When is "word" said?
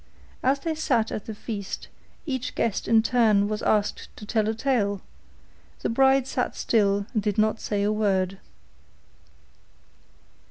7.91-8.39